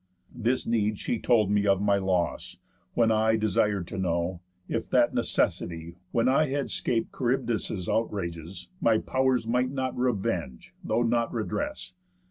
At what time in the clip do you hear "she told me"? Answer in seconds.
0.97-1.67